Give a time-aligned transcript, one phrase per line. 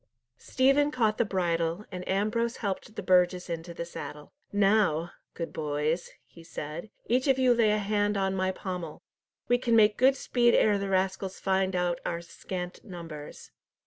[0.39, 4.33] Stephen caught the bridle, and Ambrose helped the burgess into the saddle.
[4.51, 9.03] "Now, good boys," he said, "each of you lay a hand on my pommel.
[9.47, 13.51] We can make good speed ere the rascals find out our scant numbers."